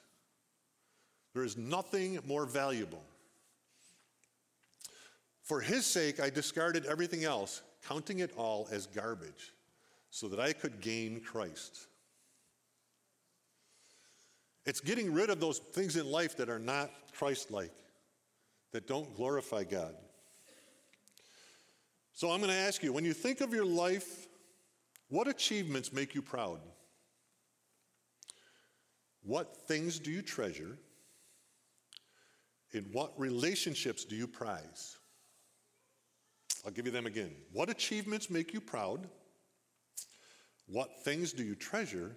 [1.34, 3.02] There is nothing more valuable.
[5.42, 9.54] For his sake, I discarded everything else, counting it all as garbage,
[10.10, 11.88] so that I could gain Christ.
[14.66, 17.72] It's getting rid of those things in life that are not Christ like
[18.72, 19.96] that don't glorify God.
[22.14, 24.28] So I'm going to ask you when you think of your life,
[25.10, 26.60] what achievements make you proud?
[29.24, 30.78] What things do you treasure?
[32.74, 34.98] In what relationships do you prize?
[36.66, 37.32] I'll give you them again.
[37.52, 39.08] What achievements make you proud?
[40.68, 42.16] What things do you treasure?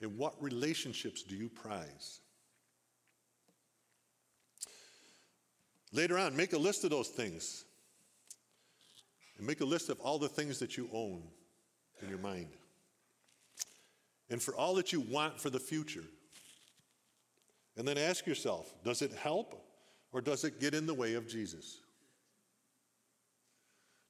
[0.00, 2.20] And what relationships do you prize?
[5.92, 7.64] Later on, make a list of those things.
[9.38, 11.22] And make a list of all the things that you own
[12.02, 12.48] in your mind.
[14.30, 16.04] And for all that you want for the future.
[17.76, 19.64] And then ask yourself does it help
[20.12, 21.78] or does it get in the way of Jesus?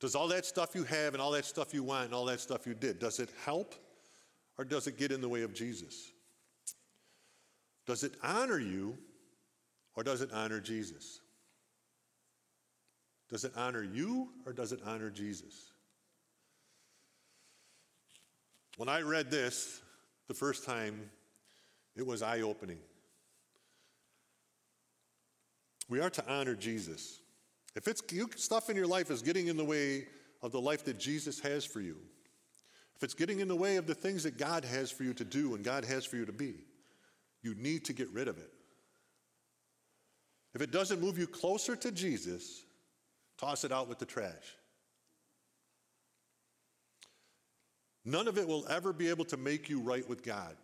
[0.01, 2.41] Does all that stuff you have and all that stuff you want and all that
[2.41, 3.75] stuff you did, does it help
[4.59, 6.11] or does it get in the way of Jesus?
[7.87, 8.99] Does it honor you
[9.95, 11.21] or does it honor Jesus?
[13.31, 15.73] Does it honor you or does it honor Jesus?
[18.77, 19.81] When I read this
[20.29, 21.11] the first time,
[21.97, 22.79] it was eye opening.
[25.89, 27.21] We are to honor Jesus.
[27.75, 28.03] If it's
[28.37, 30.07] stuff in your life is getting in the way
[30.43, 31.97] of the life that Jesus has for you,
[32.99, 35.25] if it's getting in the way of the things that God has for you to
[35.25, 36.55] do and God has for you to be,
[37.43, 38.51] you need to get rid of it.
[40.55, 42.65] If it doesn't move you closer to Jesus,
[43.39, 44.57] Toss it out with the trash.
[48.05, 50.57] None of it will ever be able to make you right with God.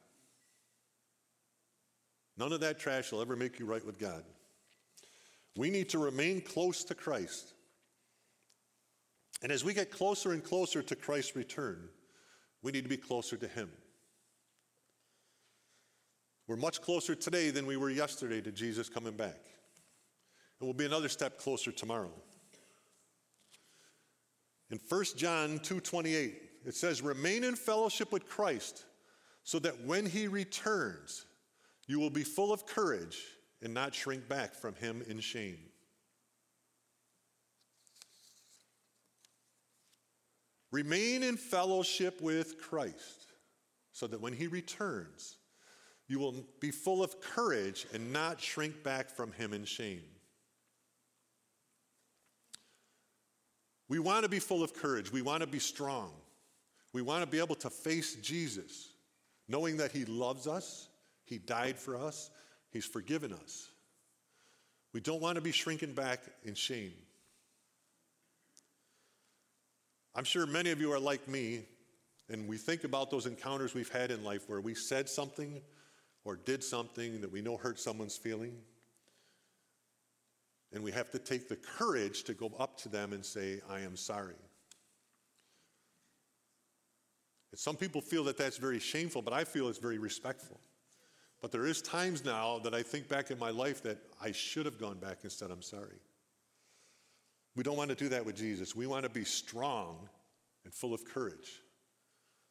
[2.36, 4.24] None of that trash will ever make you right with God.
[5.56, 7.52] We need to remain close to Christ.
[9.42, 11.88] And as we get closer and closer to Christ's return,
[12.64, 13.70] we need to be closer to Him.
[16.48, 19.36] We're much closer today than we were yesterday to Jesus coming back.
[20.58, 22.10] And we'll be another step closer tomorrow.
[24.70, 28.86] In 1 John 2:28, it says, "Remain in fellowship with Christ,
[29.42, 31.26] so that when he returns,
[31.86, 35.70] you will be full of courage and not shrink back from him in shame."
[40.74, 43.32] Remain in fellowship with Christ,
[43.92, 45.36] so that when he returns,
[46.08, 50.02] you will be full of courage and not shrink back from him in shame.
[53.88, 55.12] We want to be full of courage.
[55.12, 56.10] We want to be strong.
[56.92, 58.88] We want to be able to face Jesus,
[59.46, 60.88] knowing that He loves us,
[61.24, 62.30] He died for us,
[62.72, 63.68] He's forgiven us.
[64.92, 66.94] We don't want to be shrinking back in shame.
[70.14, 71.64] I'm sure many of you are like me,
[72.28, 75.60] and we think about those encounters we've had in life where we said something
[76.24, 78.54] or did something that we know hurt someone's feeling.
[80.72, 83.80] And we have to take the courage to go up to them and say, I
[83.80, 84.34] am sorry.
[87.52, 90.58] And some people feel that that's very shameful, but I feel it's very respectful.
[91.40, 94.64] But there is times now that I think back in my life that I should
[94.64, 96.00] have gone back and said, I'm sorry.
[97.56, 98.74] We don't want to do that with Jesus.
[98.74, 100.08] We want to be strong
[100.64, 101.62] and full of courage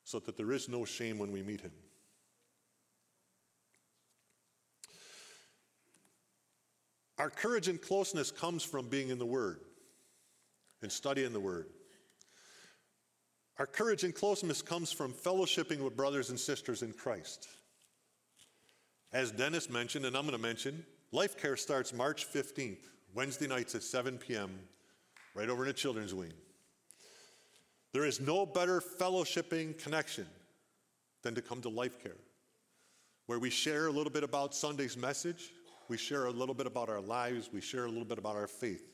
[0.04, 1.72] so that there is no shame when we meet him.
[7.18, 9.60] Our courage and closeness comes from being in the Word
[10.82, 11.68] and studying the Word.
[13.60, 17.48] Our courage and closeness comes from fellowshipping with brothers and sisters in Christ.
[19.12, 23.76] As Dennis mentioned, and I'm going to mention, Life Care starts March 15th, Wednesday nights
[23.76, 24.50] at 7 p.m.,
[25.34, 26.34] right over in the children's wing.
[27.92, 30.26] There is no better fellowshipping connection
[31.22, 32.18] than to come to Life Care,
[33.28, 35.52] where we share a little bit about Sunday's message,
[35.90, 38.48] we share a little bit about our lives, we share a little bit about our
[38.48, 38.90] faith.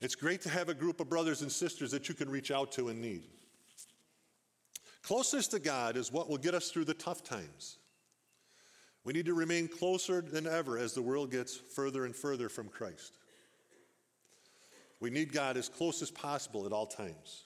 [0.00, 2.72] It's great to have a group of brothers and sisters that you can reach out
[2.72, 3.24] to in need.
[5.02, 7.78] Closeness to God is what will get us through the tough times.
[9.04, 12.68] We need to remain closer than ever as the world gets further and further from
[12.68, 13.18] Christ.
[15.00, 17.44] We need God as close as possible at all times.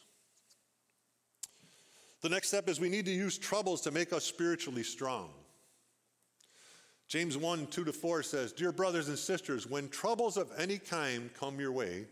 [2.21, 5.31] The next step is we need to use troubles to make us spiritually strong.
[7.07, 11.31] James 1 2 to 4 says, Dear brothers and sisters, when troubles of any kind
[11.39, 12.07] come your way,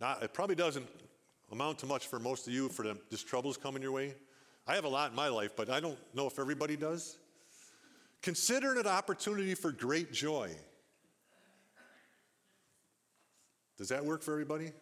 [0.00, 0.86] now it probably doesn't
[1.52, 4.14] amount to much for most of you for them, this troubles coming your way.
[4.66, 7.18] I have a lot in my life, but I don't know if everybody does.
[8.22, 10.50] Consider it an opportunity for great joy.
[13.76, 14.72] Does that work for everybody?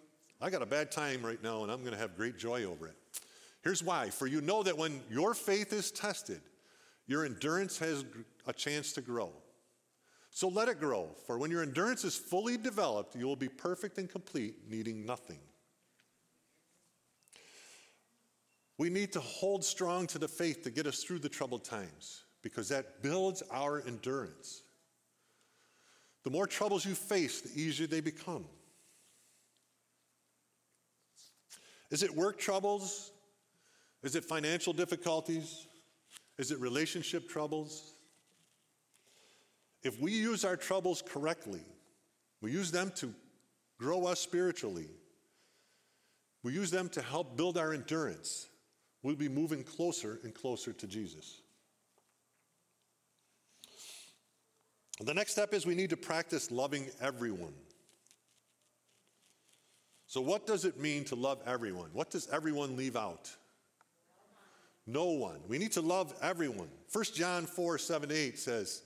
[0.40, 2.86] I got a bad time right now, and I'm going to have great joy over
[2.86, 2.96] it.
[3.62, 4.10] Here's why.
[4.10, 6.40] For you know that when your faith is tested,
[7.06, 8.04] your endurance has
[8.46, 9.32] a chance to grow.
[10.30, 13.98] So let it grow, for when your endurance is fully developed, you will be perfect
[13.98, 15.38] and complete, needing nothing.
[18.76, 22.24] We need to hold strong to the faith to get us through the troubled times
[22.42, 24.62] because that builds our endurance.
[26.24, 28.44] The more troubles you face, the easier they become.
[31.94, 33.12] Is it work troubles?
[34.02, 35.68] Is it financial difficulties?
[36.38, 37.92] Is it relationship troubles?
[39.84, 41.60] If we use our troubles correctly,
[42.40, 43.14] we use them to
[43.78, 44.88] grow us spiritually,
[46.42, 48.48] we use them to help build our endurance,
[49.04, 51.42] we'll be moving closer and closer to Jesus.
[55.00, 57.54] The next step is we need to practice loving everyone.
[60.14, 61.90] So, what does it mean to love everyone?
[61.92, 63.28] What does everyone leave out?
[64.86, 65.40] No one.
[65.48, 66.68] We need to love everyone.
[66.92, 68.82] 1 John 4 7 8 says,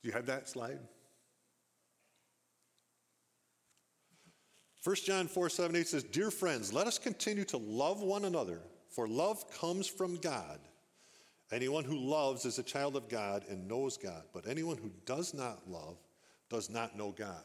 [0.00, 0.78] Do you have that slide?
[4.84, 8.60] 1 John 4 7 8 says, Dear friends, let us continue to love one another,
[8.90, 10.60] for love comes from God.
[11.50, 15.32] Anyone who loves is a child of God and knows God, but anyone who does
[15.32, 15.96] not love
[16.50, 17.44] does not know God,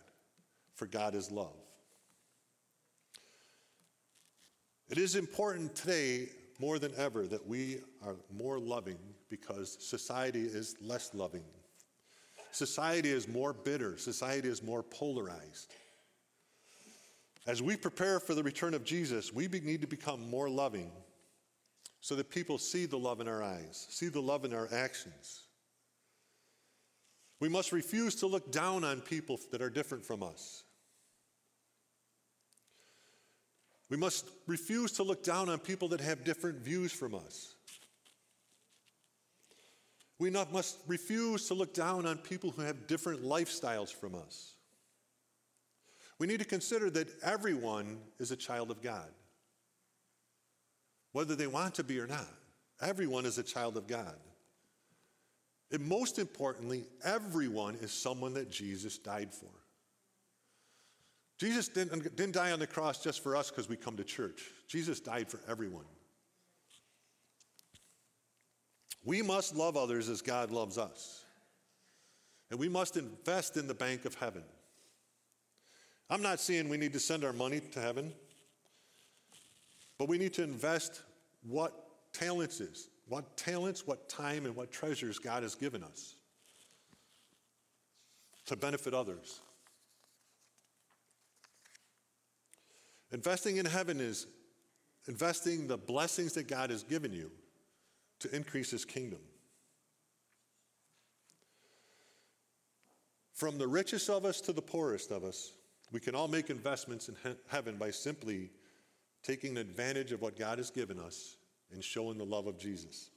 [0.76, 1.56] for God is love.
[4.90, 6.30] It is important today
[6.60, 9.00] more than ever that we are more loving
[9.30, 11.44] because society is less loving.
[12.52, 15.74] Society is more bitter, society is more polarized.
[17.48, 20.92] As we prepare for the return of Jesus, we need to become more loving
[22.04, 25.44] so that people see the love in our eyes, see the love in our actions.
[27.40, 30.66] We must refuse to look down on people that are different from us.
[33.90, 37.56] We must refuse to look down on people that have different views from us.
[40.20, 44.56] We must refuse to look down on people who have different lifestyles from us.
[46.20, 49.08] We need to consider that everyone is a child of God
[51.14, 52.28] whether they want to be or not.
[52.82, 54.16] Everyone is a child of God.
[55.72, 59.50] And most importantly, everyone is someone that Jesus died for.
[61.40, 64.52] Jesus didn't, didn't die on the cross just for us because we come to church.
[64.68, 65.86] Jesus died for everyone.
[69.04, 71.26] We must love others as God loves us.
[72.50, 74.44] And we must invest in the bank of heaven.
[76.10, 78.14] I'm not saying we need to send our money to heaven.
[79.98, 81.02] But we need to invest
[81.44, 81.74] what
[82.14, 86.16] talents is, what talents, what time, and what treasures God has given us
[88.46, 89.40] to benefit others.
[93.12, 94.26] Investing in heaven is
[95.08, 97.30] investing the blessings that God has given you
[98.20, 99.20] to increase his kingdom.
[103.34, 105.52] From the richest of us to the poorest of us,
[105.92, 108.50] we can all make investments in he- heaven by simply
[109.24, 111.38] taking advantage of what God has given us
[111.72, 113.10] and showing the love of Jesus.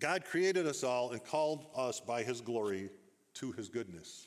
[0.00, 2.90] God created us all and called us by his glory
[3.34, 4.26] to his goodness.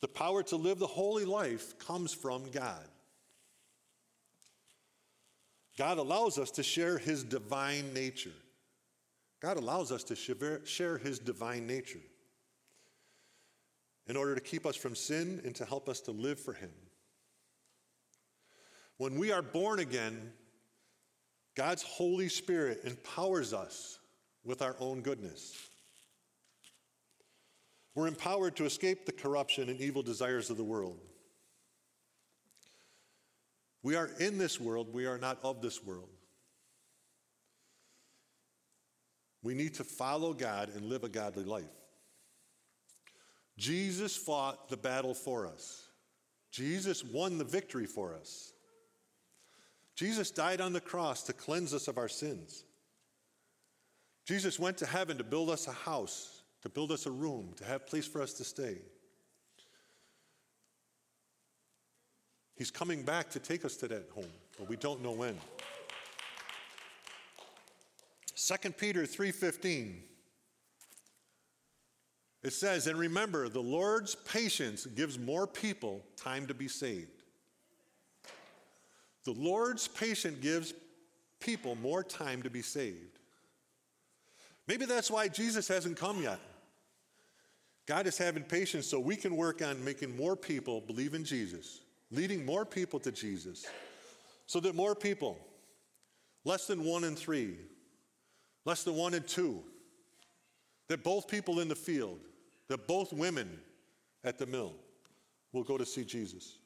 [0.00, 2.86] The power to live the holy life comes from God.
[5.76, 8.32] God allows us to share his divine nature.
[9.40, 10.16] God allows us to
[10.64, 12.00] share his divine nature
[14.06, 16.70] in order to keep us from sin and to help us to live for him.
[19.00, 20.30] When we are born again,
[21.56, 23.98] God's Holy Spirit empowers us
[24.44, 25.56] with our own goodness.
[27.94, 30.98] We're empowered to escape the corruption and evil desires of the world.
[33.82, 36.10] We are in this world, we are not of this world.
[39.42, 41.64] We need to follow God and live a godly life.
[43.56, 45.88] Jesus fought the battle for us.
[46.50, 48.49] Jesus won the victory for us.
[50.00, 52.64] Jesus died on the cross to cleanse us of our sins.
[54.24, 57.64] Jesus went to heaven to build us a house, to build us a room, to
[57.66, 58.78] have place for us to stay.
[62.56, 65.38] He's coming back to take us to that home, but we don't know when.
[68.34, 70.08] 2 Peter 3:15
[72.42, 77.19] It says, "And remember, the Lord's patience gives more people time to be saved."
[79.24, 80.74] The Lord's patience gives
[81.40, 83.18] people more time to be saved.
[84.66, 86.38] Maybe that's why Jesus hasn't come yet.
[87.86, 91.80] God is having patience so we can work on making more people believe in Jesus
[92.10, 93.66] leading more people to Jesus
[94.46, 95.38] so that more people,
[96.44, 97.56] less than one in three,
[98.64, 99.62] less than one in two,
[100.88, 102.18] that both people in the field,
[102.68, 103.60] that both women
[104.24, 104.74] at the mill
[105.52, 106.58] will go to see Jesus.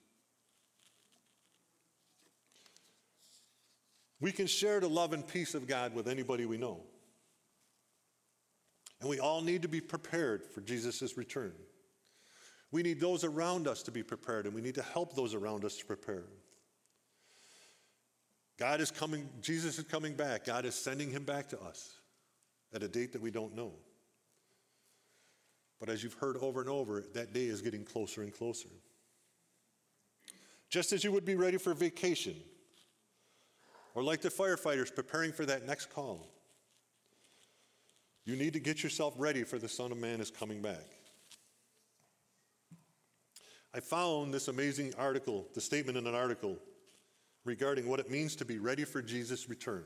[4.25, 6.81] We can share the love and peace of God with anybody we know.
[9.03, 11.53] And we all need to be prepared for Jesus' return.
[12.72, 15.62] We need those around us to be prepared, and we need to help those around
[15.66, 16.25] us to prepare.
[18.59, 20.47] God is coming, Jesus is coming back.
[20.47, 21.99] God is sending him back to us
[22.72, 23.72] at a date that we don't know.
[25.79, 28.70] But as you've heard over and over, that day is getting closer and closer.
[30.70, 32.37] Just as you would be ready for vacation,
[33.95, 36.29] or like the firefighters preparing for that next call,
[38.25, 40.87] you need to get yourself ready for the Son of Man is coming back.
[43.75, 46.59] I found this amazing article, the statement in an article
[47.45, 49.85] regarding what it means to be ready for Jesus' return.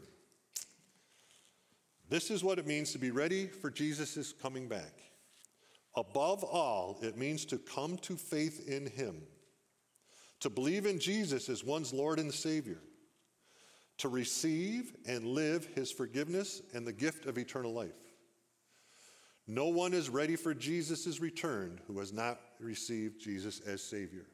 [2.09, 4.93] This is what it means to be ready for Jesus' coming back.
[5.97, 9.23] Above all, it means to come to faith in Him,
[10.41, 12.79] to believe in Jesus as one's Lord and Savior,
[13.99, 17.91] to receive and live His forgiveness and the gift of eternal life.
[19.47, 24.27] No one is ready for Jesus' return who has not received Jesus as Savior.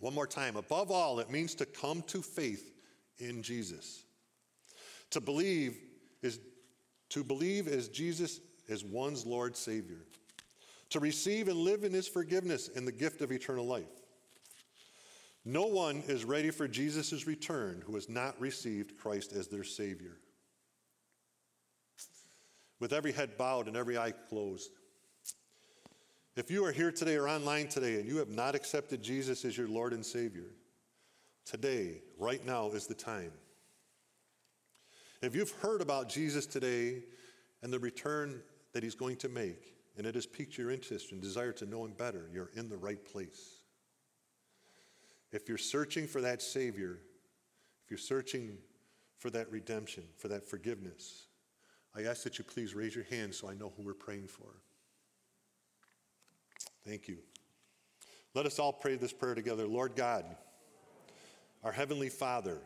[0.00, 0.56] One more time.
[0.56, 2.72] Above all, it means to come to faith
[3.18, 4.02] in Jesus.
[5.10, 5.78] To believe
[6.22, 6.40] is
[7.10, 10.04] to believe as Jesus as one's Lord Savior.
[10.90, 13.99] To receive and live in his forgiveness and the gift of eternal life.
[15.44, 20.18] No one is ready for Jesus' return who has not received Christ as their Savior
[22.78, 24.70] with every head bowed and every eye closed.
[26.36, 29.56] If you are here today or online today and you have not accepted Jesus as
[29.56, 30.54] your Lord and Savior,
[31.44, 33.32] today, right now, is the time.
[35.22, 37.02] If you've heard about Jesus today
[37.62, 41.20] and the return that he's going to make, and it has piqued your interest and
[41.20, 43.59] desire to know him better, you're in the right place.
[45.32, 46.98] If you're searching for that Savior,
[47.84, 48.58] if you're searching
[49.18, 51.26] for that redemption, for that forgiveness,
[51.96, 54.46] I ask that you please raise your hand so I know who we're praying for.
[56.86, 57.18] Thank you.
[58.34, 59.66] Let us all pray this prayer together.
[59.66, 60.24] Lord God,
[61.62, 62.58] our Heavenly Father,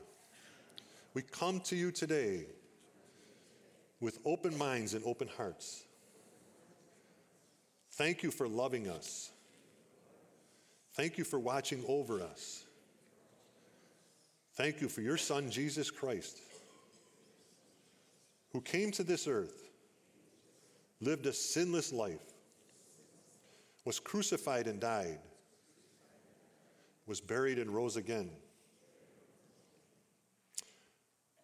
[1.15, 2.47] we come to you today
[4.01, 5.85] with open minds and open hearts.
[7.93, 9.31] Thank you for loving us.
[10.95, 12.65] Thank you for watching over us.
[14.55, 16.39] Thank you for your Son, Jesus Christ
[18.55, 19.69] who came to this earth,
[21.01, 22.23] lived a sinless life,
[23.85, 25.19] was crucified and died,
[27.05, 28.31] was buried and rose again.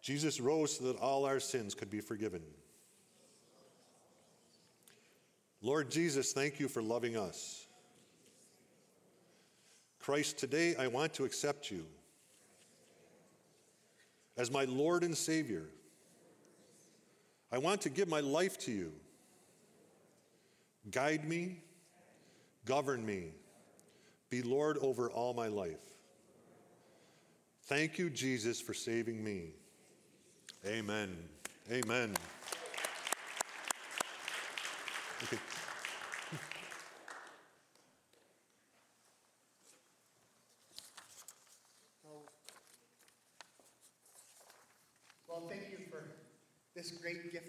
[0.01, 2.43] Jesus rose so that all our sins could be forgiven.
[5.61, 7.67] Lord Jesus, thank you for loving us.
[10.01, 11.85] Christ, today I want to accept you
[14.37, 15.67] as my Lord and Savior.
[17.53, 18.93] I want to give my life to you.
[20.91, 21.59] Guide me,
[22.65, 23.33] govern me,
[24.31, 25.77] be Lord over all my life.
[27.65, 29.51] Thank you, Jesus, for saving me.
[30.67, 31.17] Amen.
[31.71, 32.15] Amen.
[35.25, 35.39] Okay.